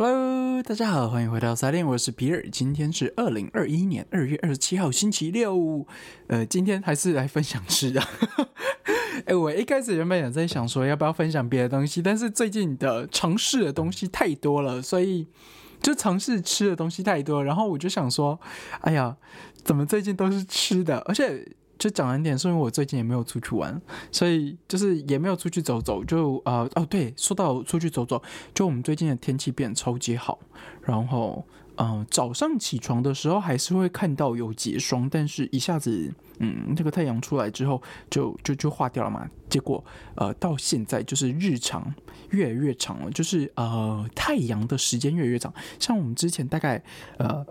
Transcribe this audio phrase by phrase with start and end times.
[0.00, 2.48] Hello，大家好，欢迎回到沙店，我是皮尔。
[2.52, 5.84] 今天是二零二一年二月二十七号，星期六。
[6.28, 8.00] 呃，今天还是来分享吃的。
[9.26, 15.26] 哎，我一开始原本也在想说要不要分享别的东西，但是最近的尝试的东西太多了，所以
[15.82, 18.38] 就尝试吃的东西太多，然后我就想说，
[18.82, 19.16] 哎呀，
[19.64, 21.44] 怎么最近都是吃的，而且。
[21.78, 26.04] 就讲难点，是因为我最近也没有出去玩，所以就是也没有出去走走。
[26.04, 28.20] 就呃哦对，说到出去走走，
[28.52, 30.38] 就我们最近的天气变超级好，
[30.82, 31.46] 然后
[31.76, 39.28] 嗯早上起床的时候还是会看到有结霜，但是一下子嗯那个太阳出来之后就就就化掉了嘛。
[39.48, 39.84] 结果
[40.16, 41.94] 呃到现在就是日长
[42.30, 46.82] 越来越长了，就是呃太阳的时间越来越长，像我们之前大概
[47.18, 47.46] 呃。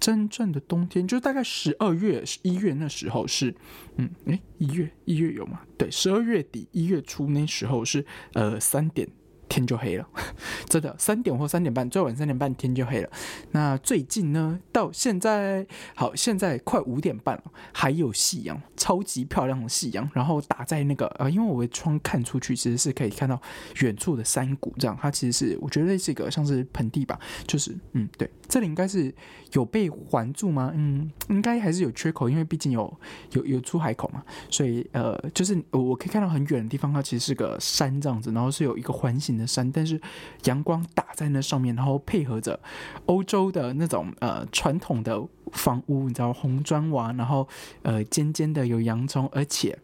[0.00, 3.54] 真正的冬天就大概十二月、一月那时候是，
[3.96, 5.60] 嗯，诶，一月一月有吗？
[5.76, 9.06] 对，十二月底一月初那时候是，呃，三点。
[9.50, 10.08] 天就黑了，
[10.70, 13.10] 真的三点或三点半，最晚三点半天就黑了。
[13.50, 20.08] 那最近呢，到现在好，现在快五点半了，还有夕阳，超级漂亮的夕阳。
[20.14, 23.40] 然后打在那个呃，因为我的窗看出去，其实是可以看到
[23.80, 29.12] 远处的山谷，这样它其实是我觉得是一个像是盆地吧，就是嗯，对，这里应该是
[29.54, 30.70] 有被环住吗？
[30.76, 33.00] 嗯，应该还是有缺口，因为毕竟有
[33.32, 39.39] 有有出海口嘛，所以呃，就是我可以看到很远的地方，它其实是个山这样子，然后是有一个环形。
[39.46, 40.00] 山，但是
[40.44, 42.58] 阳光打在那上面，然后配合着
[43.06, 47.48] 欧洲的那种呃传统的房屋，你知道红砖瓦，然后
[47.82, 49.78] 呃尖尖的有洋葱，而且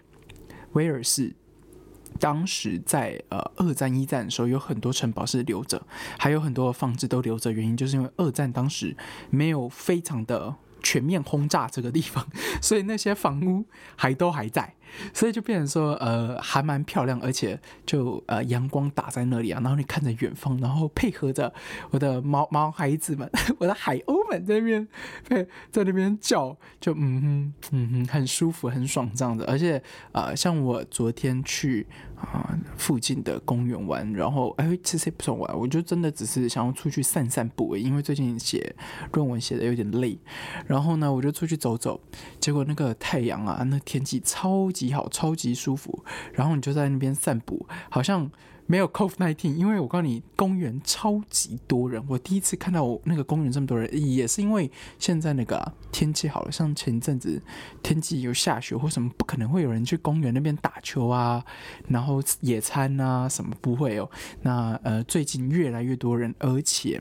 [0.73, 1.35] 威尔士
[2.19, 5.87] 当时在呃二战一战的时候有很多城堡是留着，
[6.19, 8.97] 还有很多的放置都留着，原因就是因为二战当时
[9.31, 12.27] 没有非常的全面轰炸这个地方，
[12.63, 13.65] 所以那些房屋
[13.97, 14.75] 还都还在。
[15.13, 21.53] 所以就变成说，呃，还蛮漂亮，而且就呃阳光打在那里啊，然后你看着远方，然后配合着
[21.91, 24.89] 我的毛毛孩子们， 我的海鸥们在那边，
[25.29, 29.45] 对，在那边叫，就嗯哼嗯哼，很舒服，很爽这样子。
[29.45, 38.75] 而且啊，像我昨天去啊附近的公园玩，然后哎其实也不算玩，我就真的只是想要出去散散步，因为最近写
[39.13, 40.19] 论文写的有点累，
[40.67, 42.01] 然后呢我就出去走走，
[42.39, 44.71] 结果那个太阳啊，那天气超。
[44.77, 46.05] 极好，超级舒服，
[46.35, 48.31] 然后你就在那边散步，好像
[48.67, 52.05] 没有 COVID nineteen，因为我告诉你，公园超级多人。
[52.09, 57.41] 我第一次看到那个公园这么多人，也是因为现在那个天气好了，像前一阵子
[57.83, 61.45] 天气有下雪或什么，不可能会有人去公园那边打球啊，
[61.89, 64.11] 然后野餐啊什么不会哦。
[64.43, 67.01] 那呃，最近越来越多人，而且。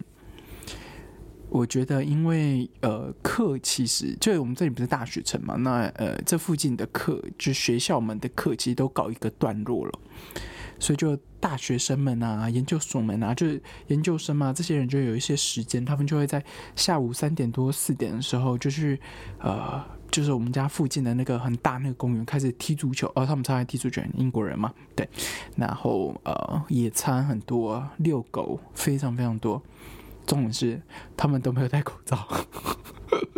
[1.50, 9.92] 我觉得，因为呃，课其实就我们这里不是大学城嘛，那呃，这附近的课就学校们的课其实都搞一个段落了，
[10.80, 16.44] 所以就大学生们啊、研究所们啊，就是研究生嘛，这些人就有一些时间，他们就会在
[16.76, 19.00] 下午三点多四点的时候，就去
[19.40, 19.82] 呃，
[20.12, 25.08] 就是我们家附近的那个很大那个公园开始踢足球，哦，他们超爱踢足球，英国人嘛，对，
[25.56, 29.62] 然后呃，野餐很多，遛狗非常非常多。
[30.25, 30.81] 重点是
[31.16, 32.18] 他们都没有戴口罩，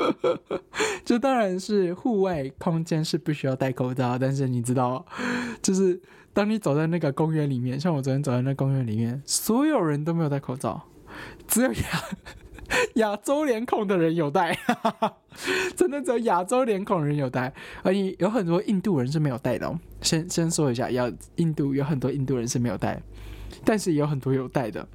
[1.03, 5.05] 这当然是户外空间是不需要戴口罩，但是你知道，
[5.61, 6.01] 就是
[6.33, 10.81] 当你走在那个公园里面，像我昨天走在那公园里面，所有人都没有戴口罩，
[11.47, 12.03] 只有亚
[12.95, 14.57] 亚洲脸孔的人有戴，
[15.75, 17.53] 真的只有亚洲脸孔人有戴，
[17.83, 19.79] 而且有很多印度人是没有戴的。
[20.01, 23.01] 先先说一下，要印度有很多印度人是没有戴。
[23.63, 24.87] 但是也有很多有带的，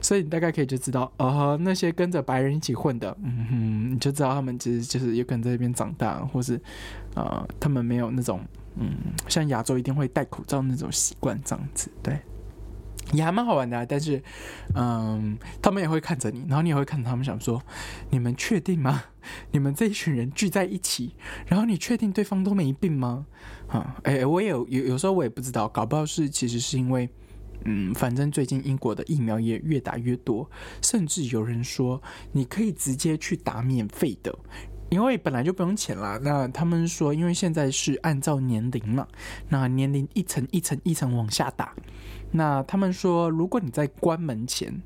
[0.00, 6.60] 所以你大概可以就知道，哦，那些跟着白人一起混的，嗯哼，你就知道他们其实就是有可能在这边长大，或是，
[7.14, 8.40] 呃，他们没有那种，
[8.76, 8.90] 嗯，
[9.28, 12.20] 像亚洲一定会戴口罩那种习惯这样子，对，
[13.12, 13.84] 也还蛮好玩的。
[13.86, 14.22] 但是，
[14.74, 17.60] 嗯，他们也会看着你，然后你也会看他们，想说，
[18.10, 19.02] 你们确定吗？
[19.52, 21.14] 你们这一群人聚在一起，
[21.46, 23.26] 然后你确定对方都没病吗？
[23.68, 27.08] 啊，哎，我也有有有时候我也不知道，搞不好是其实是因为。
[27.64, 30.50] 嗯，反正最近英国的疫苗也越打越多，
[30.82, 32.02] 甚至有人说
[32.32, 34.36] 你可以直接去打免费的，
[34.88, 36.18] 因为本来就不用钱啦。
[36.22, 39.06] 那他们说，因为现在是按照年龄嘛，
[39.48, 41.74] 那年龄一层一层一层往下打。
[42.32, 44.80] 那他们说，如果你在关门前。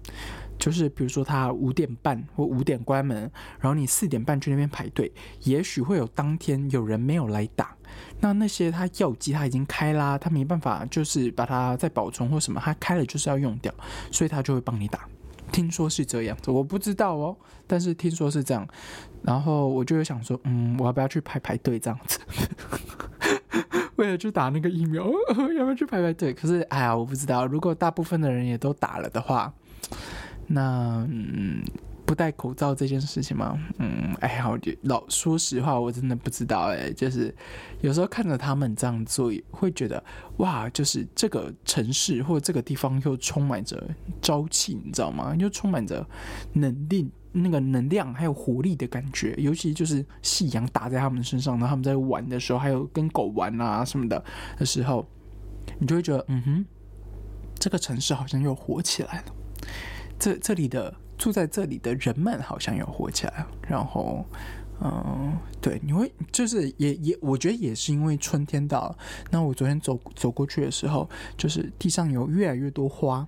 [0.56, 3.29] 就是比如说他五点半或五点关门，
[3.59, 5.12] 然后你四点半去那边排队，
[5.43, 7.77] 也许会有当天有人没有来打，
[8.25, 13.71] 那那些他药剂他已经开啦，他没办法就是把它再保存或什么，他开了就是要用掉，
[14.11, 15.00] 所以他就会帮你打。
[15.53, 17.37] 听说是这样子，我不知道哦，
[17.67, 18.67] 但是听说是这样，
[19.23, 22.19] 然后我就想说，嗯，我要不要去排排队这样子？
[23.97, 25.05] 为了去打那个疫苗，
[25.55, 26.32] 要不要去排排队？
[26.32, 29.53] 可是哎呀，我不知道，如果大部分的人也都打了的话。
[30.47, 31.62] 那嗯。
[32.06, 33.59] 不戴口罩这件事情吗？
[33.79, 36.93] 嗯，哎呀，我老说实话，我真的不知道哎。
[36.93, 37.35] 就是
[37.81, 40.03] 有时候看着他们这样做，会觉得
[40.37, 43.83] 哇，就是这个城市或者这个地方又充满着
[44.21, 45.35] 朝气，你知道吗？
[45.39, 46.06] 又充满着
[46.53, 49.35] 能力、那个能量还有活力的感觉。
[49.39, 54.23] 尤其就是夕阳打在他们身上，然后他们在玩的时候，还有跟狗玩啊什么的
[54.59, 55.06] 的时候，
[55.79, 56.67] 你就会觉得，嗯哼，
[57.59, 59.25] 这个城市好像又活起来了。
[60.19, 60.95] 这这里的。
[61.25, 64.23] 住在这里的人们好像有活起来，然后，
[64.82, 68.99] 嗯，对，你会就是也也，我觉得也是因为春天到了。
[69.31, 73.26] 那我昨天走走过去的时候，就是地上有越来越多花，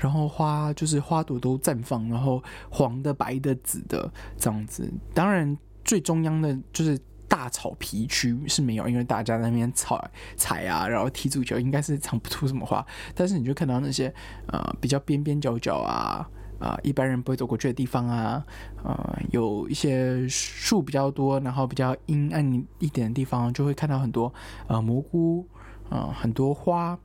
[0.00, 4.92] 然后花就是花朵都绽放，然后黄的、白的、紫的这样子。
[5.14, 6.98] 当然，最中央的就是
[7.28, 12.84] 大草皮区是没有，因为大家在那边踩踩啊，然后踢足球，应该是长不出什么花。
[13.14, 14.12] 但是你就看到那些
[14.48, 16.28] 呃比较边边角角啊。
[16.62, 18.46] 啊，一般人不会走过去的地方啊，
[18.84, 24.32] 呃，有一些树比较多，然后比较阴暗一点的地方，就会看到很多
[24.68, 25.44] 呃蘑菇，
[25.90, 26.96] 啊，很多花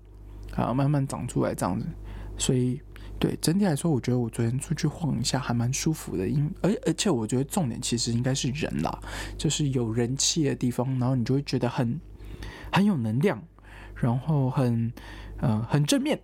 [0.55, 1.87] 啊，慢慢长出来这样子。
[2.37, 2.79] 所以，
[3.17, 8.99] 对整体来说，我觉得我昨天出去晃一下还蛮舒服的，因而而且我觉得重点其实应该是人啦，
[9.39, 11.99] 就是有人气的地方，然后你就会觉得很
[12.71, 13.41] 很有能量，
[13.95, 14.93] 然后很
[15.41, 16.19] 嗯很正面，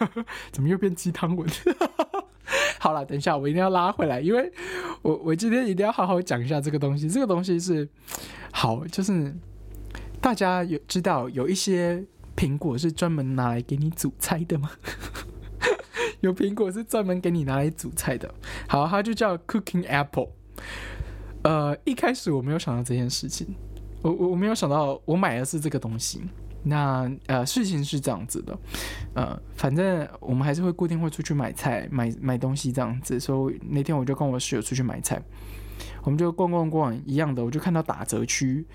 [0.50, 1.46] 怎么又变鸡汤文？
[2.80, 4.52] 好了，等一下，我一定要拉回来，因为
[5.02, 7.08] 我我今天一定要好好讲一下这个东西。
[7.08, 7.88] 这个东西是
[8.52, 9.34] 好，就是
[10.20, 12.04] 大家有知道有一些
[12.36, 14.70] 苹果是专门拿来给你煮菜的吗？
[16.20, 18.32] 有苹果是专门给你拿来煮菜的。
[18.68, 20.28] 好，它就叫 Cooking Apple。
[21.42, 23.54] 呃，一开始我没有想到这件事情，
[24.02, 26.22] 我我我没有想到我买的是这个东西。
[26.68, 28.58] 那呃，事情是这样子的，
[29.14, 33.18] 呃，反正我们还是会固定会出去买菜、买买东西这样子。
[33.18, 35.20] 所以那天我就跟我室友出去买菜，
[36.02, 38.66] 我们就逛逛逛一样的，我就看到打折区，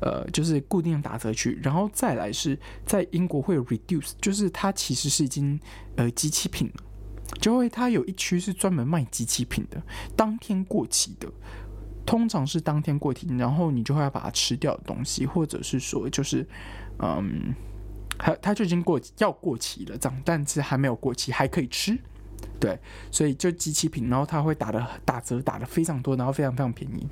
[0.00, 5.60] 呃，就是固定打折区，然后再来是在英国会有 reduce，就是它其实是已经
[5.96, 6.82] 呃机器品了，
[7.40, 9.82] 就会它有一区是专门卖机器品的，
[10.16, 11.30] 当天过期的。
[12.06, 16.46] 通常是当天过期，然后你就会要把它吃掉的东西，或者是说就是，
[16.98, 17.54] 嗯，
[18.18, 21.98] 它它就已经过要过期了，这样，但是还没有过期，还可以吃，
[22.60, 22.78] 对，
[23.10, 27.06] 所以就机器品，然后它会打的打折，打的非常多，然后非常非常便宜。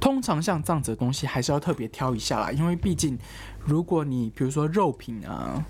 [0.00, 3.18] 通常像这样子的东西，还是要特别挑一下啦，因为毕竟，
[3.64, 5.64] 如果你比如说肉品啊，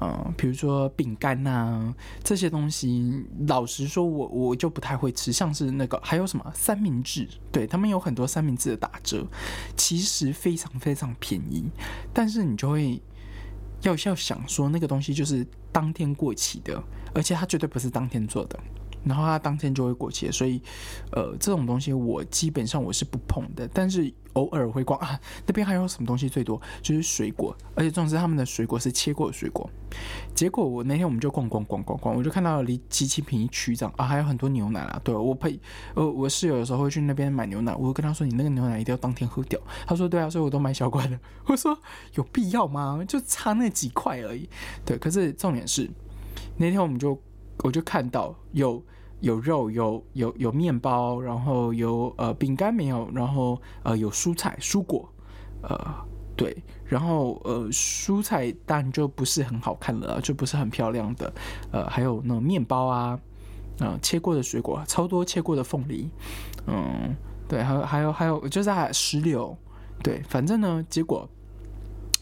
[0.00, 5.32] 嗯，比如说饼干呐这些东西，老实说，我我就不太会吃。
[5.32, 9.26] 像是那个还有什么三明治，对他们有很多三明治的打折，
[9.76, 11.64] 其实非常非常便宜，
[12.12, 13.02] 但是你就会
[13.82, 16.82] 要要想说那个东西就是当天过期的，
[17.14, 18.58] 而且它绝对不是当天做的。
[19.04, 20.60] 然后它当天就会过期，所以，
[21.12, 23.68] 呃，这种东西我基本上我是不碰的。
[23.72, 29.68] 但是偶尔会逛啊，那边还有什么东西最多就是水果，而且重点是他们的水果是切过的水果。
[30.34, 35.00] 结果我那天我们就逛逛逛逛逛，我就看到离机器坪一区长啊，还有很多牛奶啊。
[35.04, 35.58] 对我配
[35.94, 39.60] 呃，我室友有时候会去那边买牛奶，我跟他说你那个牛奶一定要当天喝掉。
[39.86, 41.18] 他说对啊，所以我都买小罐的。
[41.46, 41.78] 我说
[42.14, 43.04] 有必要吗？
[43.06, 44.48] 就差那几块而已。
[44.84, 45.88] 对，可是重点是
[46.56, 47.16] 那天我们就
[47.58, 48.82] 我就看到有。
[49.24, 55.08] 有肉，有有有面包，然后有呃饼干没有，然后呃有蔬菜蔬果，
[55.62, 55.78] 呃
[56.36, 61.32] 对，然后呃蔬菜当然就不是很好看了，就不是很漂亮的，
[61.72, 63.18] 呃还有那种面包啊，
[63.80, 66.10] 嗯切过的水果，超多切过的凤梨，
[66.66, 67.16] 嗯
[67.48, 69.56] 对，还有还有还有就是石榴，
[70.02, 71.26] 对，反正呢，结果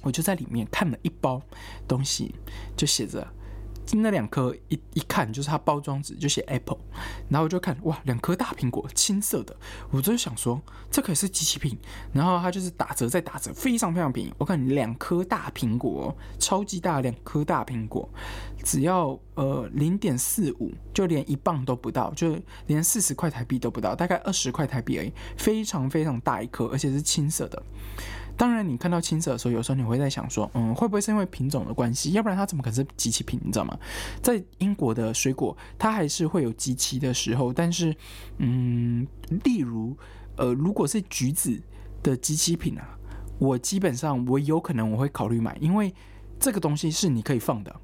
[0.03, 1.43] 我就在里面看了一包
[1.89, 2.33] 东西，
[2.77, 3.27] 就写着。
[4.01, 6.79] 那两颗一一看就是它包装纸就写 Apple，
[7.29, 9.55] 然后我就看哇，两颗大苹果，青色的，
[9.91, 11.79] 我就想说这可是机器品，
[12.13, 14.33] 然后它就是打折再打折，非常非常便宜。
[14.39, 18.09] 我看两颗大苹果，超级大两颗大苹果，
[18.65, 27.63] 只要呃零点四五，就连一磅都不到，就连四十块台币都不到，大概二十块台币而已，非常非常大一颗，而且是青色的。
[28.37, 32.13] 当然，你看到青色的时候，有时候你会在想说，嗯，会不会是因为品种的关系？
[32.13, 33.39] 要不然它怎么可能是机器品？
[33.45, 33.79] 你知道吗？
[34.21, 37.53] 在英国的水果，它还是会有机器的时候。
[37.53, 37.95] 但是，
[38.39, 39.07] 嗯，
[39.45, 39.97] 例如，
[40.37, 41.61] 呃，如果是橘子
[42.03, 42.99] 的机器品啊，
[43.39, 45.95] 我基本上我有可能我会考虑买，因为
[46.41, 47.75] 这个东西是你可以放的，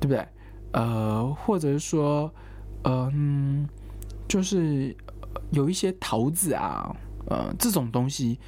[0.00, 0.26] 对不对？
[0.72, 2.32] 呃，或者是说，
[2.84, 3.68] 嗯，
[4.26, 4.96] 就是
[5.50, 6.96] 有一些桃子啊，
[7.26, 8.38] 呃，这种东西。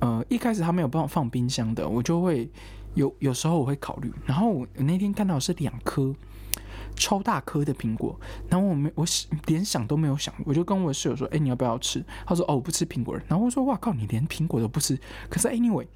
[0.00, 2.50] 呃，一开始他没有办法放冰箱的，我就会
[2.94, 4.12] 有有时候我会考虑。
[4.26, 6.14] 然后我那天看到是两颗，
[6.96, 9.04] 超大颗的苹果，然后我没我
[9.46, 14.98] 连想都没有想，我就跟我室友说：“哎，你要不要吃？”他说：“哦，我不吃苹果。”然后我说：“哇靠，你连苹果都不吃？”
[15.30, 15.86] 可是 anyway。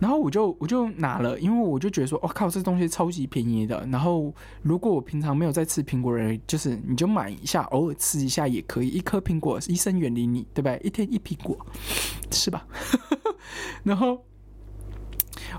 [0.00, 3.86] 然后我就我就拿了，因为我就觉得说，我靠，这东西超级便宜的。
[3.92, 4.32] 然后
[4.62, 8.88] 如果我平常没有在吃苹果人，就是你就买一下，偶尔吃一下也可以。
[8.88, 10.80] 一颗苹果，医生远离你，对不对？
[10.82, 11.54] 一天一苹果，
[12.30, 12.66] 是吧？
[13.84, 14.24] 然后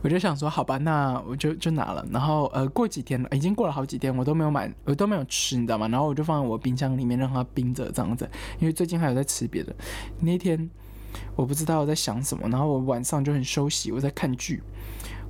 [0.01, 2.05] 我就想说，好吧，那我就就拿了。
[2.11, 5.87] 然后呃，过几天了，已经过了好几天，我都没有买，我都没有吃，你知道吗？
[5.87, 8.29] 然后我就放在我冰箱里面，让它冰着这样子。
[8.59, 9.75] 因为最近还有在吃别的。
[10.19, 10.69] 那天。
[11.35, 14.63] 我不知道在想什么，然后我晚上就很休息，我在看剧，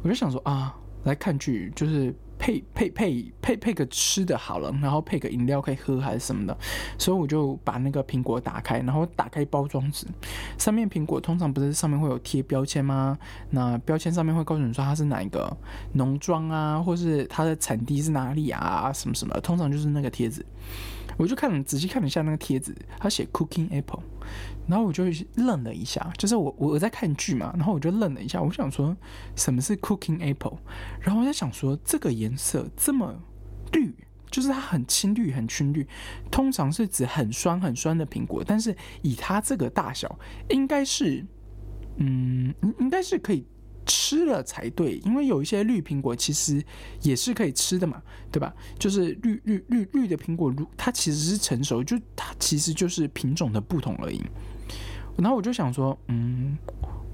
[0.04, 6.58] 我就想说啊，来看剧就是配配配配配个吃的好了，然后配个饮料可以喝还是什么的，
[6.98, 10.08] 所以我就把那个苹果打开，然后打开包装纸，
[10.58, 13.16] 上面苹果通常不是上面会有贴标签吗？
[13.52, 15.56] 那标签上面会告诉你说它是哪一个
[15.94, 20.44] 农庄啊，或是它的产地是哪里啊，什么什么，通常就是那个贴纸。
[21.22, 24.02] 我就看仔细看了一下那个贴纸，它写 Cooking Apple，
[24.68, 25.04] 然后我就
[25.36, 28.98] 愣了一下，就是我我在看剧嘛，然后我就愣了一下，我想说
[29.36, 30.58] 什么是 Cooking Apple，
[31.00, 33.14] 然后我在想说这个颜色这么
[33.72, 33.94] 绿，
[34.32, 35.88] 就是它很青绿很青绿，
[36.32, 40.18] 通常是指很酸很酸的苹果，但是以它这个大小，
[40.50, 41.24] 应该是
[41.98, 43.46] 嗯应该是可以。
[43.86, 46.64] 吃了才对，因为有一些绿苹果其实
[47.02, 48.54] 也是可以吃的嘛，对吧？
[48.78, 54.22] 就是绿绿绿绿的苹果，如它其实是成熟，就它其实就是品种的不同而已。
[55.18, 56.58] 然后我就想说，嗯，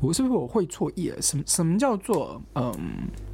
[0.02, 1.22] 我是不是我会错意了？
[1.22, 2.74] 什么什么叫做嗯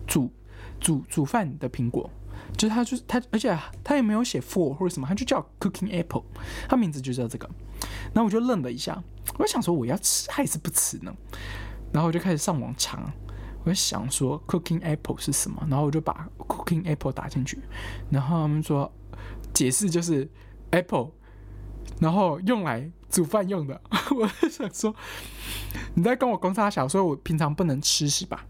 [0.08, 0.32] 煮
[0.80, 2.10] 煮煮饭的苹果？
[2.58, 6.24] 就是它就是它，而且它也没有写 for 或者什么，它就叫 cooking apple，
[6.70, 7.50] 它名字就叫这个。
[8.14, 9.02] 然后我就愣了一下，
[9.40, 11.14] 我想说我要吃还是不吃呢？
[11.94, 13.00] 然后我就开始上网查。
[13.66, 15.66] 我就想说，cooking apple 是什么？
[15.70, 17.58] 然后我就把 cooking apple 打进去，
[18.10, 18.92] 然后他们说
[19.54, 20.30] 解释就是
[20.72, 21.12] apple，
[22.02, 23.80] 然后用来煮饭用的。
[24.20, 24.94] 我就想说，
[25.94, 28.46] 你在跟我公差小，所以我平常不能吃是吧？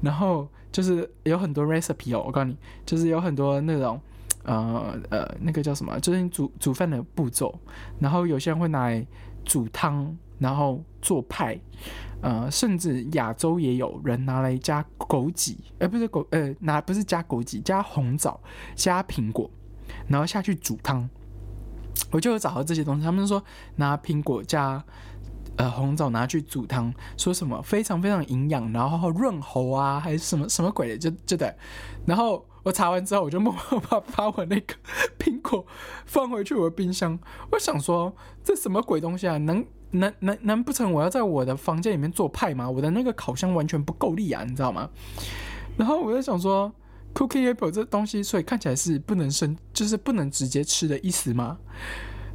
[0.00, 4.00] 然后就是有很多 recipe 哦，我告诉你，就是有很多那种
[4.44, 7.54] 呃呃那个叫什么，就是煮煮饭的步骤。
[7.98, 9.06] 然后有些人会拿来
[9.44, 11.58] 煮汤，然后做派。
[12.22, 18.40] 呃，甚至亚洲也有人拿来加枸杞，呃，不是枸，呃，拿不是加枸杞，加红枣，
[18.74, 19.48] 加苹果，
[20.08, 21.08] 然后下去煮汤。
[22.10, 23.40] 我就有找到这些东西，他们说
[23.76, 24.82] 拿苹果加
[25.56, 31.54] 呃红枣拿去煮汤，说什么非常非常营养，然后润喉啊，还是什么什么鬼的，就就对。
[32.06, 34.74] 然后我查完之后，我就默默把把我那个
[35.20, 35.64] 苹果
[36.06, 37.16] 放回去我的冰箱。
[37.52, 39.36] 我想说，这什么鬼东西啊？
[39.36, 39.64] 能？
[39.92, 42.68] 难难难不成我要在我的房间里面做派吗？
[42.68, 44.90] 我的那个烤箱完全不够力啊，你知道吗？
[45.76, 46.72] 然后我在想说
[47.14, 51.58] ，cookie apple 这东西，所以看起来是不能生，就是不能直接吃的意思吗？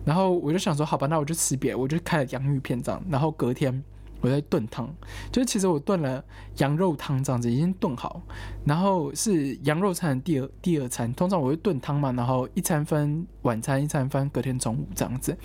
[0.06, 3.04] 然后我就想说，好吧，那我就吃别，我就开了洋芋片这样。
[3.10, 3.84] 然后隔天
[4.22, 4.88] 我在炖汤，
[5.32, 6.24] 就是其实我炖了
[6.58, 8.22] 羊肉汤这样子，已经炖好。
[8.66, 15.38] 然后是羊肉餐第二第二餐，通常我会炖汤嘛，然后一餐分晚餐，一餐分隔天中午这样子。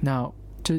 [0.00, 0.30] 那
[0.62, 0.78] 就。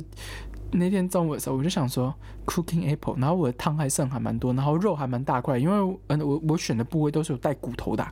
[0.72, 2.14] 那天中午的时候，我就想说
[2.46, 8.08] cooking apple，然后我的汤还剩还蛮多，然后肉还蛮大块，因为嗯我我选的部位都是有带骨头的，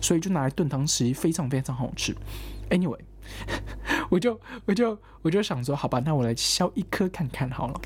[0.00, 2.14] 所以就拿来炖汤吃，非常非常好吃。
[2.70, 3.00] Anyway，
[4.08, 7.80] 我就我就我就想说，好吧，那我来削一颗看看好了。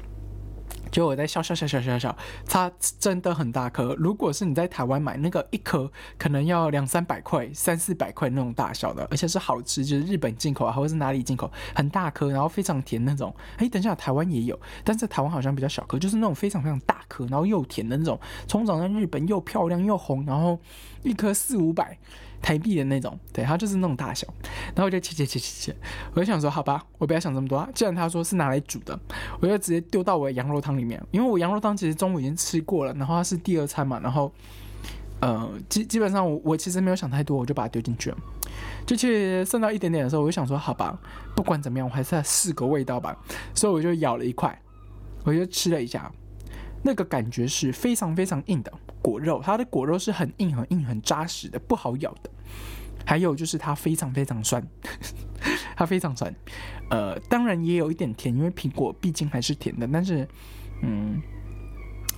[0.90, 2.16] 就我在笑笑笑笑笑笑，
[2.46, 3.94] 它真的很大颗。
[3.96, 13.34] 如果是你在台湾买那个一颗，可能要两三百块、三四百块那种大小的，而且是好吃，就是日本进口啊，或者是哪里进口，很大颗，然后非常甜那种。
[13.56, 18.18] 哎，等一下，台湾也有，但是台湾好像比较小颗，就是那种非常非常大颗，然后又甜的那种。
[18.46, 20.58] 从长在日本又漂亮又红，然后
[21.02, 21.98] 一颗四五百。
[22.42, 24.26] 台币的那种，对，它就是那种大小，
[24.74, 25.76] 然后我就切切切切切，
[26.14, 28.98] 我就想说，好吧，我不要想这么多啊，既然他说是拿来煮的，
[29.40, 34.32] 我就直接丢到我的羊肉汤里面，因为我羊肉汤其实中午已经吃过了，然后它是第二餐嘛，然后，
[35.20, 38.10] 呃，基基本上我我其实没有想太多，我就把它丢进去。
[38.10, 38.16] 了，
[38.86, 40.98] 就去剩到一点点的时候，我就想说，好吧，
[41.36, 43.16] 不管怎么样，我还是要试个味道吧，
[43.54, 44.58] 所以我就咬了一块，
[45.24, 46.10] 我就吃了一下。
[46.82, 48.72] 那个感觉是非常非常硬的。
[49.02, 52.30] 果肉，它的果肉是很硬很硬很扎实的，不好咬的。
[53.04, 54.62] 还有就是它非常非常酸，
[55.76, 56.32] 它非常酸。
[56.90, 59.88] 呃，当然也有一点甜，因为苹果毕竟还是甜的。
[59.90, 60.28] 但是，
[60.82, 61.20] 嗯，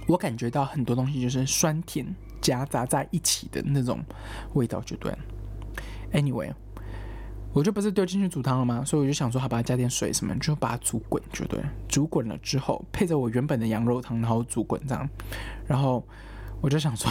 [0.09, 2.05] 我感觉到很多东西就是酸甜
[2.41, 4.01] 夹杂在一起的那种
[4.55, 5.13] 味道，就对。
[6.13, 6.53] Anyway。
[7.55, 8.83] 我就不是丢进去煮汤了吗？
[8.83, 11.63] 所以我就想说，好把它加点水什么，就把它煮滚就对。
[11.87, 15.07] 煮滚了之后，配着我原本的羊肉汤，然后煮滚这样。
[15.67, 16.03] 然后
[16.63, 17.11] 我就想说，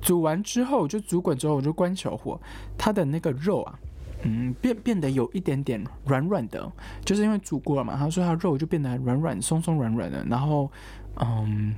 [0.00, 2.40] 煮完之后就煮滚之后我就关小火，
[2.78, 3.78] 它的那个肉啊，
[4.22, 6.70] 嗯，变变得有一点点软软的，
[7.04, 10.70] 就是因为煮过了嘛，他说它肉就变得软软松松软软的，然后
[11.16, 11.74] 嗯，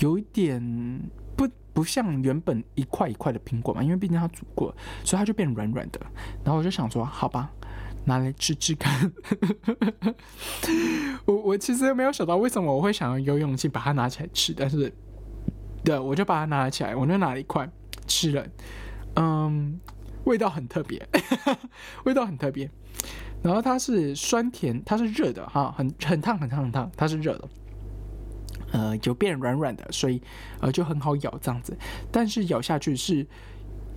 [0.00, 0.60] 有一点
[1.36, 4.74] 不不像原本一块一块的苹果嘛，因为毕竟它煮过，
[5.04, 6.00] 所以它就变软软的。
[6.44, 7.50] 然后我就想说，好吧。
[8.06, 9.10] 拿来吃吃看，
[11.24, 14.92] 我我其实没有想到为什么我会想要有勇气把它拿起来吃，但是，
[15.84, 17.68] 对，我就把它拿起来，我就拿了一块
[18.06, 18.46] 吃了，
[19.16, 19.78] 嗯，
[20.24, 21.06] 味道很特别，
[22.04, 22.70] 味道很特别，
[23.42, 27.48] 然后它是酸甜，它是热的哈，很很烫很烫很烫，它是热的，
[28.72, 30.22] 呃，就变软软的，所以
[30.60, 31.76] 呃就很好咬这样子，
[32.10, 33.26] 但是咬下去是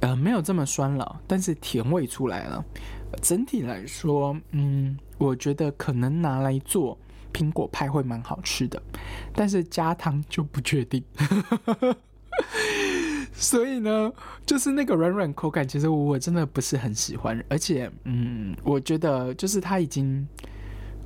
[0.01, 2.63] 呃没有这么酸了，但是甜味出来了。
[3.22, 6.98] 整体来说，嗯，我觉得可能拿来做
[7.34, 8.81] 苹果派会蛮好吃的，
[9.34, 11.03] 但是加汤就不确定。
[13.34, 14.12] 所以呢，
[14.46, 20.27] 就是那个软软口感，其实我真的不是很喜欢，而且，嗯，我觉得就是它已经，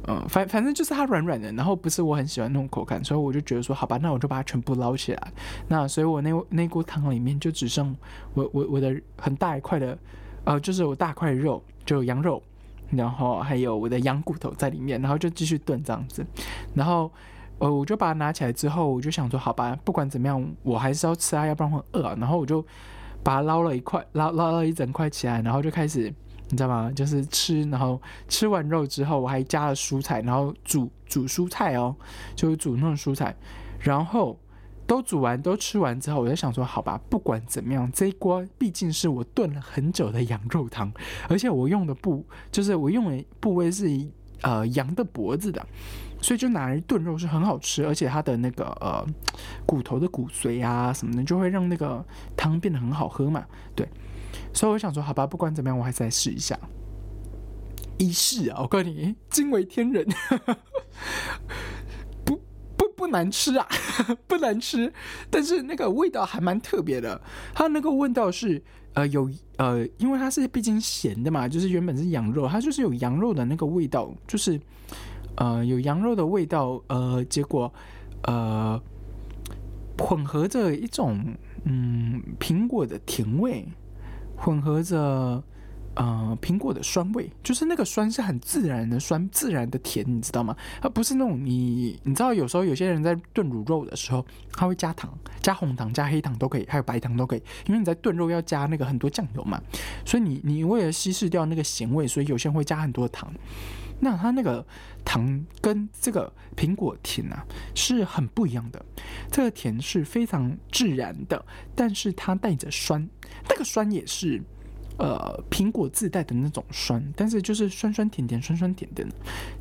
[0.08, 5.34] 嗯，反反正就是它软软的，然后不是我很喜欢那种口感，所以我就觉得说，好吧，那我就把它全部捞起来。
[5.68, 7.96] 那所以我那那锅汤里面就只剩
[8.34, 9.98] 我我我的很大一块的，
[10.46, 11.64] 呃，就是我大块肉。
[11.84, 12.42] 就羊肉，
[12.92, 16.26] 然后还有我的羊骨头在里面，然后就继续炖这样子。
[16.74, 17.12] 然后，
[17.58, 22.16] 呃，我就把它拿起来之后，我就想说，好吧，不管怎么样，我还是要吃啊，要不然会饿啊。
[22.20, 22.62] 然后我就
[23.24, 26.14] 把它捞了一块，捞捞了一整块起来，然后就开始，
[26.50, 26.92] 你知道吗？
[26.96, 27.64] 就是吃。
[27.70, 31.96] 然后吃完肉之后，我还加了蔬菜，然后煮煮蔬菜哦，
[32.36, 33.36] 就是煮那种蔬菜，
[33.80, 34.38] 然后。
[34.92, 40.92] 都煮完都吃完之后，我就想说，好吧，不管怎么样，这一锅毕竟是我炖了很久的羊肉汤，
[41.30, 43.88] 而且我用的部就是我用的部位是
[44.42, 45.66] 呃羊的脖子的，
[46.22, 49.08] 所以就拿来炖肉是很好吃，而且它的那个呃
[49.66, 52.04] 骨头的骨髓啊什么的，就会让那个
[52.36, 53.46] 汤变得很好喝嘛。
[53.74, 53.88] 对，
[54.52, 56.60] 所以我想说，好吧，不管怎么样，我还是来试一下。
[57.98, 60.06] 一试啊，我告诉你，惊为天人。
[63.02, 63.68] 不难吃啊，
[64.30, 64.94] 不难吃，
[65.32, 67.20] 但是那个味道还蛮特别的。
[67.52, 68.62] 它那个味道是
[68.94, 74.62] 呃有呃，因为它是毕竟咸的嘛，就是原本是羊肉，它就是有羊肉的那个味道，就是
[75.38, 77.74] 呃有羊肉的味道，呃结果
[78.26, 78.80] 呃
[79.98, 81.26] 混合着一种
[81.64, 83.68] 嗯苹果的甜味，
[84.36, 85.44] 混合着。
[85.94, 90.56] 呃，苹果的酸味，就是那个酸是很自然的酸，自然的甜，你知道吗？
[90.82, 99.62] 它不是那种你，你知道有时候有些人在炖卤肉的时候，他会加糖，加红糖、加黑糖都可以，还有白糖都可以，因为你在炖肉要加那个很多酱油嘛，
[100.06, 103.30] 所以你你为了稀释掉那个咸味，所以有些人会加很多糖。
[104.00, 104.66] 那它那个
[105.04, 108.84] 糖跟这个苹果甜啊是很不一样的，
[109.30, 113.06] 这个甜是非常自然的，但是它带着酸，
[113.50, 114.42] 那个酸也是。
[115.02, 119.16] 呃，苹果自带的那种酸，但是就是酸酸甜甜，酸酸甜甜的，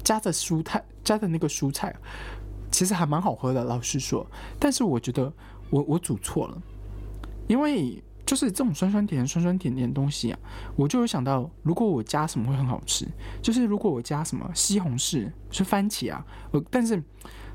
[0.04, 1.96] 加着蔬菜，加的那个蔬菜，
[2.70, 3.64] 其实还蛮好喝的。
[3.64, 4.26] 老实说，
[4.58, 5.32] 但是我觉得
[5.70, 6.62] 我我煮错了，
[7.48, 10.38] 因为就是这种酸酸甜酸酸甜甜的东西啊，
[10.76, 13.08] 我就有想到，如果我加什么会很好吃，
[13.40, 16.22] 就是如果我加什么西红柿是番茄啊，
[16.52, 17.02] 呃，但是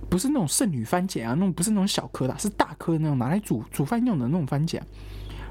[0.10, 4.82] 不是那种剩女番茄啊，那种不是那种小颗的，是大颗的那种拿来煮煮饭用的那种番茄。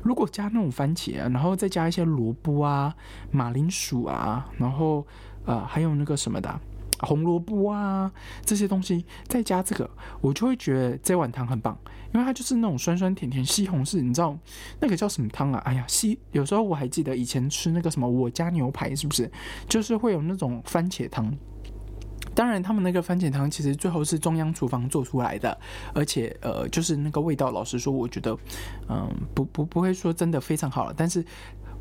[0.04, 2.94] 如果加那种番茄，然后再加一些萝卜啊、
[3.30, 5.04] 马铃薯啊，然后
[5.46, 6.60] 呃还有那个什么的
[7.00, 8.12] 红萝卜啊
[8.44, 9.90] 这些东西，再加这个，
[10.20, 11.76] 我就会觉得这碗汤很棒，
[12.12, 14.38] 因为它就是那种酸酸甜甜西红柿，你知道
[14.78, 15.58] 那个叫什么汤啊？
[15.64, 19.30] 哎呀，西有时候我还记得以前吃那个什么我家牛排，是不是？
[19.68, 21.34] 就是会有那种番茄汤。
[22.34, 25.56] 当然，他们那个番茄汤其实最后是中央厨房做出来的，
[25.94, 28.36] 而且呃，就是那个味道，老实说，我觉得，
[28.88, 30.94] 嗯，不不不会说真的非常好了。
[30.96, 31.24] 但是，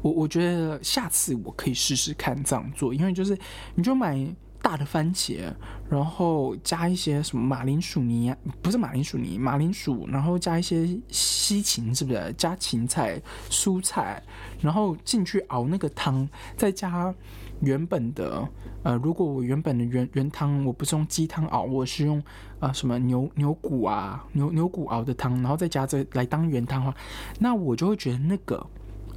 [0.01, 3.37] 我我觉得下次我可以试试看这样做，因为就是
[3.75, 4.15] 你就买
[4.63, 5.53] 大的番茄，
[5.89, 12.33] 然后加一些什么马铃薯泥，不是马铃薯泥，马铃薯，然后加一些西芹，是不是？
[12.35, 14.23] 加芹菜、蔬菜，
[14.61, 17.13] 然后进去熬那个汤，再加。
[17.59, 18.45] 原本的
[18.81, 22.21] 呃，如果我原本的原原汤我不是用鸡汤熬，我是用
[22.59, 26.97] 啊什么牛牛骨啊牛牛骨熬的汤，然后再加这来当原汤的话，
[27.39, 28.65] 那我就会觉得那个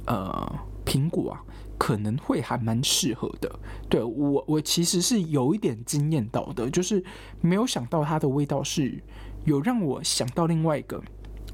[0.05, 1.43] 呃苹果啊
[1.77, 3.59] 可能会还蛮适合的。
[3.89, 7.03] 对我我其实是有一点惊艳到的，就是
[7.41, 9.01] 没有想到它的味道是
[9.45, 11.01] 有让我想到另外一个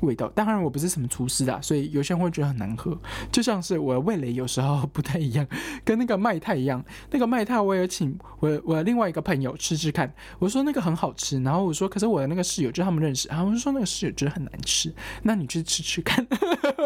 [0.04, 0.28] 味道。
[0.30, 2.98] 当然我不是什么厨师啦，所以有些人会觉得很难喝。
[3.32, 5.48] 就像是我的味蕾有时候不太一样，
[5.84, 6.84] 跟那个麦太一样。
[7.12, 16.26] 那个麦太我有请我我另外一个朋友吃吃看，我说那个很好吃，然后我说可是我的那个室友就他们认识，然后我就说那个室友觉得很难吃，那你去吃吃看。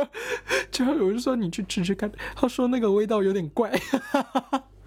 [0.71, 3.71] 最后我就说你去吃吃看，他说那个味道有点怪。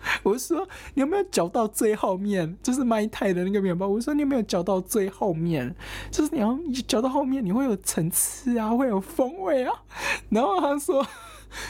[0.23, 2.57] 我说你有没有嚼到最后面？
[2.63, 3.87] 就是麦太的那个面包。
[3.87, 5.75] 我说你有没有嚼到最后面？
[6.11, 9.73] 就是你要嚼到后面，你会有层次啊，会有风味啊。
[10.29, 11.07] 然后他说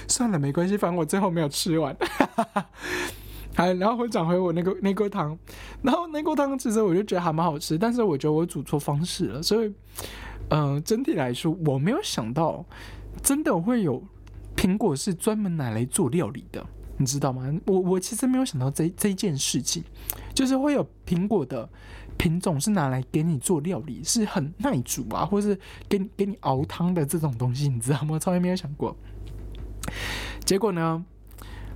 [0.06, 1.96] 算了，没关系，反正我最后没有吃完。
[3.52, 5.36] 还然后会讲回我那个那锅汤，
[5.82, 9.74] 然后那锅汤其实我就觉得还蛮好吃，但是我觉得我煮错方式了，所以
[10.50, 12.64] 嗯，整体来说我没有想到
[13.22, 14.02] 真的会有
[14.56, 16.64] 苹果是专门拿来做料理的。
[17.00, 17.50] 你知道吗？
[17.64, 19.82] 我我其实没有想到这这件事情，
[20.34, 21.66] 就是会有苹果的
[22.18, 25.58] 品种是拿来给你做料理，是很耐煮啊，或是
[25.88, 28.18] 给你给你熬汤的这种东西，你知道吗？
[28.20, 28.94] 从来没有想过。
[30.44, 31.02] 结果呢，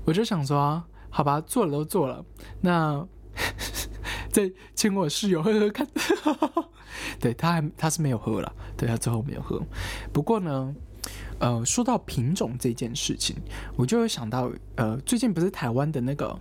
[0.05, 2.23] 我就想说，好吧，做了都做了，
[2.61, 3.09] 那
[4.31, 5.89] 再请我室友喝喝看。
[7.19, 9.63] 对他还他是没有喝了，对他最后没有喝。
[10.13, 10.75] 不过呢。
[11.45, 13.37] 呃，说到品种这件事情，
[13.77, 16.35] 我就会想到，呃，最近不是台湾的那个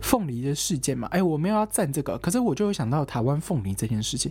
[0.00, 1.08] 凤梨的事件嘛？
[1.08, 4.30] 哎，我没有要赞这个，可是我就会想到台湾凤梨这件事情。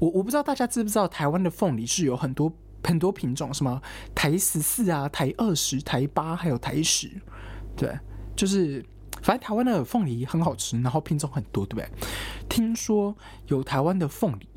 [0.00, 2.52] 我我不知道大家知不知道，台湾的凤梨是有很多
[2.82, 3.80] 很多品种，什么
[4.12, 7.08] 台十四啊、台二十、台八，还有台十，
[7.76, 7.96] 对，
[8.34, 8.84] 就是
[9.22, 11.88] 反正台湾的凤梨很好吃，然后品种很多，对不对？
[12.48, 14.49] 听说有台湾的凤梨。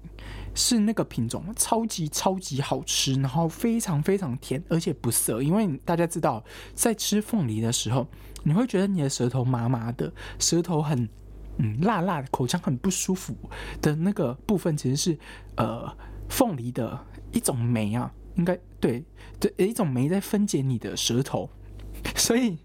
[0.56, 5.42] 是那个品种，超级超级好吃，然后非常非常甜，而且不涩。
[5.42, 8.08] 因为大家知道，在吃凤梨的时候，
[8.44, 11.10] 你会觉得你的舌头麻麻的，舌头很
[11.58, 13.36] 嗯辣辣的，口腔很不舒服
[13.82, 15.18] 的那个部分，其实是
[15.56, 15.92] 呃
[16.30, 17.00] 凤梨的
[17.32, 19.04] 一种酶啊，应该对
[19.40, 21.50] 对一种酶在分解你的舌头，
[22.16, 22.58] 所以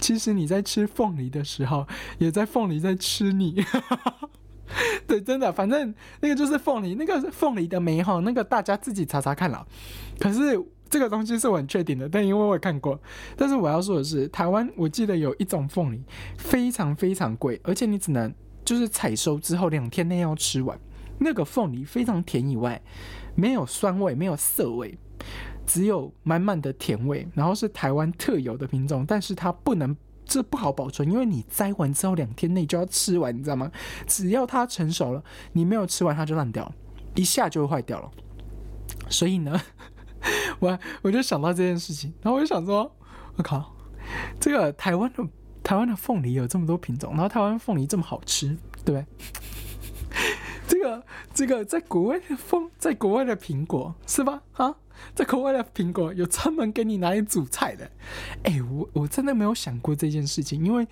[0.00, 1.86] 其实你在吃凤梨的时候，
[2.18, 3.62] 也在凤梨在吃你。
[5.06, 9.66] 对，真的，反正那个就是凤梨，那个凤梨的酶哈，那个大家自己查查看了。
[10.18, 13.00] 可是这个东西是我很确定的，但因为我看过。
[13.36, 16.02] 但是我要说的是，台湾我记得有一种凤梨
[16.38, 18.32] 非常非常贵，而且你只能
[18.64, 20.78] 就是采收之后两天内要吃完。
[21.18, 22.80] 那个凤梨非常甜以外，
[23.34, 24.98] 没有酸味，没有涩味，
[25.66, 29.96] 只有满满的甜味，然后是台湾特有的品种，但是它不能。
[30.26, 33.70] 这不好保存，因为你摘完之后两天内就要吃完，你知道吗？
[34.06, 36.70] 只要它成熟了，你没有吃完它就烂掉，
[37.14, 38.10] 一下就会坏掉了。
[39.08, 39.58] 所以呢，
[40.58, 42.90] 我我就想到这件事情，然后我就想说，
[43.36, 43.72] 我靠，
[44.40, 45.24] 这个台湾的
[45.62, 48.48] 台湾的凤梨有这么多品种，然后台湾凤梨这么好吃，
[48.84, 49.06] 对不对？
[50.66, 54.42] 这个这个在国外的风，在国外的苹果是吧？
[54.54, 54.74] 啊？
[55.14, 57.90] 在国外的苹果有专门给你拿来煮菜的，
[58.44, 60.88] 哎，我我真的没有想过这件事情，因为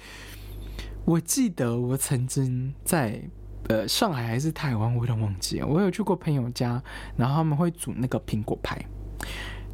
[1.07, 3.23] 我记得我曾经在
[3.69, 6.83] 呃上海还是台湾，我有点忘记了，我有去过朋友家，
[7.17, 8.79] 然后他们会煮那个苹果派，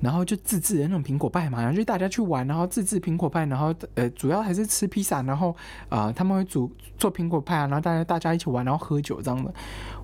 [0.01, 5.55] 然后就自制的那种苹果派嘛，然后就大家去玩，然后自制苹果派，然后呃主要还是吃披萨，然后
[5.89, 9.53] 啊他们会煮做苹果派啊，然后大家大家一起玩，然后喝酒这样的。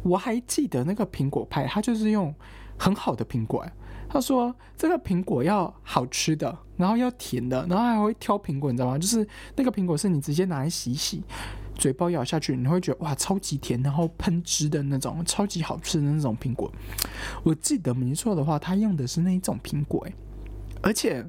[0.03, 2.35] 我还记得那个苹果派，它就是用
[2.79, 3.67] 很好的苹果。
[4.09, 8.97] 他说：“这个苹果要好吃的，然后要甜的，然后还会挑苹果，你知道吗？
[8.97, 11.25] 就是那个苹果是你直接拿来洗洗，
[11.87, 16.69] 嘴巴咬下去，你会觉得哇，超级甜，然后喷汁的那种，超级好吃的那种苹果。
[17.45, 20.05] 我记得没错的话，他用的是那一种苹果，
[20.83, 21.25] 而且。”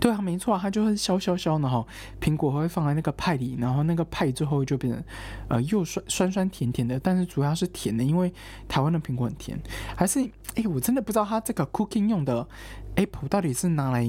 [0.00, 1.86] 对啊，没错，它就会削削削，然后
[2.20, 5.04] 苹果会放在那个派里，然后那个派最后就变成
[5.48, 8.32] 呃又酸酸酸甜甜的，但是主要是甜的，因为
[8.66, 9.60] 台湾的苹果很甜。
[9.94, 10.20] 还是
[10.54, 12.48] 哎，我真的不知道它这个 cooking 用的
[12.94, 14.02] apple 到底是拿来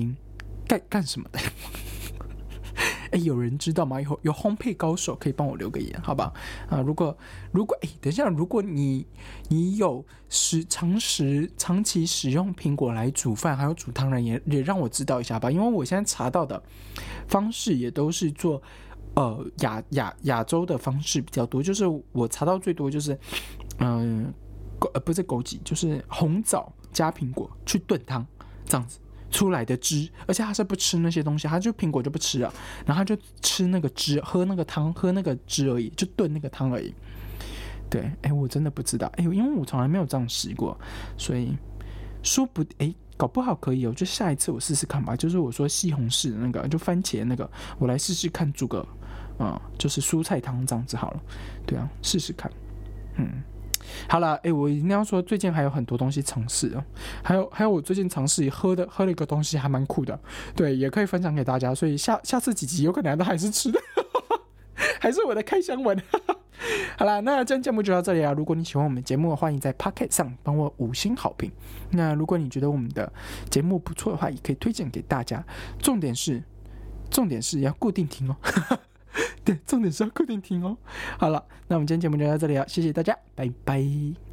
[0.65, 1.39] 干干什么的。
[3.11, 3.99] 哎，有人知道吗？
[4.01, 6.31] 有有烘焙高手可以帮我留个言，好吧？
[6.69, 7.15] 啊，如果
[7.51, 9.05] 如果哎，等一下，如果你
[9.49, 16.61] 你有使长时长期使用苹果来煮饭，还有煮汤人也也让我知道一下吧，因为我现在查到的
[17.27, 18.61] 方式也都是做
[19.15, 23.19] 呃亚亚亚洲的方式比较多，就是我查到最多就是
[23.79, 24.33] 嗯
[24.79, 28.25] 枸呃不是枸杞，就是红枣加苹果去炖汤
[28.63, 28.99] 这样子。
[29.31, 32.53] 出来的汁，而且他是不吃那些东西，他就苹果就不吃了，
[32.85, 36.93] 然后他就吃那个汁，喝那个汤，喝那个汁而已，就炖那个汤而已。
[37.89, 40.77] 对，哎，我真的不知道，哎，因为我从来没有这样试过，
[41.17, 41.57] 所以
[42.21, 45.15] 说不，哎，搞不好可以哦，就下一次我试试看吧。
[45.15, 48.85] 就是我说西红柿的那个，就番茄那个，我来试试看煮个，
[49.39, 51.19] 嗯，就是蔬菜汤这样子好了。
[51.65, 52.51] 对啊，试试看，
[53.17, 53.41] 嗯。
[54.07, 56.83] 好了，哎，我一定要说，最近还有很多东西尝试哦，
[57.23, 60.19] 还有还有，我最近尝试喝的喝了一个东西，还蛮酷的，
[60.55, 61.73] 对，也可以分享给大家。
[61.73, 63.79] 所以下下次几集有可能都还是吃的，
[64.99, 66.01] 还是我的开箱文。
[66.97, 68.31] 好啦，那今天节目就到这里啊！
[68.33, 71.51] 如果你喜欢我们节目，欢迎在 Pocket 上帮我五星好评。
[71.89, 73.11] 那如果你觉得我们的
[73.49, 75.43] 节目不错的话，也可以推荐给大家。
[75.79, 76.43] 重点是，
[77.09, 78.35] 重点是要固定听哦。
[79.43, 80.77] 对，重点是要固定听哦。
[81.17, 84.30] 好了，那我们今天节目就到这里了，谢谢大家，拜拜。